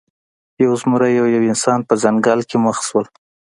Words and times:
یو 0.63 0.73
زمری 0.81 1.13
او 1.21 1.27
یو 1.35 1.43
انسان 1.51 1.79
په 1.87 1.93
ځنګل 2.03 2.39
کې 2.49 2.57
مخ 2.65 2.77
شول. 2.87 3.05